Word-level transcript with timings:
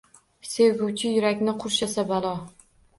Sevguvchi 0.51 1.13
yurakni 1.13 1.57
qurshasa 1.63 2.11
balo? 2.13 2.37